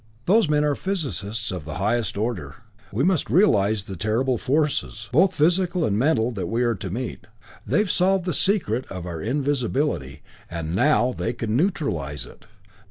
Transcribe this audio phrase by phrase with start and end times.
[0.25, 2.55] Those men are physicists of the highest order.
[2.91, 7.27] We must realize the terrible forces, both physical and mental that we are to meet.
[7.67, 12.45] They've solved the secret of our invisibility, and now they can neutralize it.